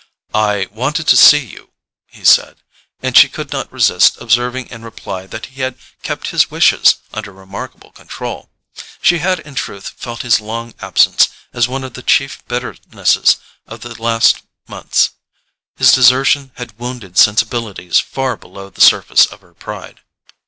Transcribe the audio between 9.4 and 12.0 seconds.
in truth felt his long absence as one of